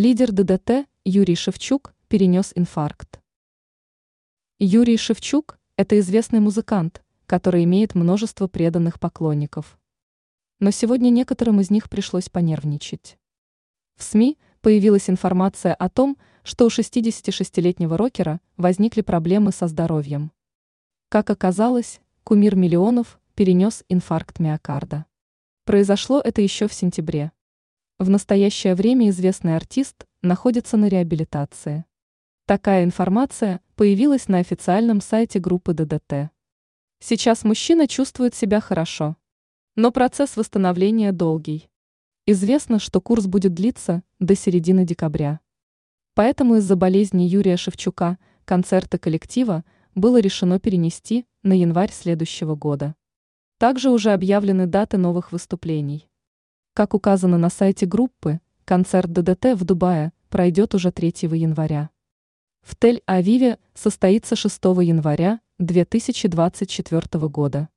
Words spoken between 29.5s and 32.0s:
артист находится на реабилитации.